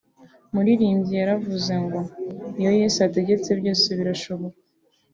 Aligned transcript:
umuririmbyi 0.49 1.13
yaravuze 1.21 1.73
ngo 1.83 1.99
iyo 2.59 2.71
Yesu 2.79 2.97
ategetse 3.07 3.49
byose 3.59 3.87
birashoboka 3.97 4.57